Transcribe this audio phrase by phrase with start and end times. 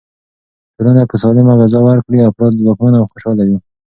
[0.75, 3.57] ټولنه که سالمه غذا ورکړي، افراد ځواکمن او خوشحاله وي.